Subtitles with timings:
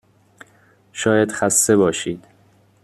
[0.93, 2.25] شاید خسته باشید.